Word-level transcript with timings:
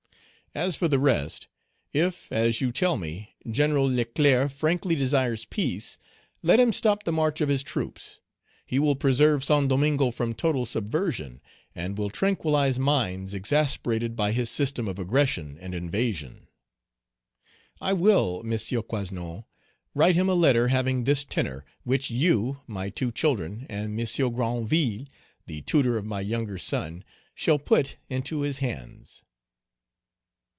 "As 0.53 0.75
for 0.75 0.89
the 0.89 0.99
rest, 0.99 1.47
if, 1.93 2.29
as 2.29 2.59
you 2.59 2.73
tell 2.73 2.97
me, 2.97 3.35
General 3.49 3.85
Leclerc 3.85 4.51
frankly 4.51 4.95
desires 4.95 5.45
peace, 5.45 5.97
let 6.43 6.59
him 6.59 6.73
stop 6.73 7.03
the 7.05 7.13
march 7.13 7.39
of 7.39 7.47
his 7.47 7.63
troops. 7.63 8.19
He 8.65 8.77
will 8.77 8.97
preserve 8.97 9.45
Saint 9.45 9.69
Domingo 9.69 10.11
from 10.11 10.33
total 10.33 10.65
subversion, 10.65 11.39
and 11.73 11.97
will 11.97 12.09
tranquillize 12.09 12.77
minds 12.77 13.33
exasperated 13.33 14.17
by 14.17 14.33
his 14.33 14.49
system 14.49 14.89
of 14.89 14.99
aggression 14.99 15.57
and 15.61 15.73
invasion. 15.73 16.49
Page 17.79 17.79
177 17.79 17.87
I 17.87 17.93
will, 17.93 18.41
M. 18.43 18.83
Coasnon, 18.89 19.45
write 19.95 20.15
him 20.15 20.27
a 20.27 20.33
letter 20.33 20.67
having 20.67 21.05
this 21.05 21.23
tenor, 21.23 21.63
which 21.85 22.09
you, 22.11 22.59
my 22.67 22.89
two 22.89 23.13
children, 23.13 23.65
and 23.69 23.97
M. 23.97 24.31
Granville, 24.33 25.05
the 25.45 25.61
tutor 25.61 25.95
of 25.95 26.03
my 26.05 26.19
younger 26.19 26.57
son, 26.57 27.05
shall 27.33 27.57
put 27.57 27.95
into 28.09 28.41
his 28.41 28.57
hands." 28.57 29.23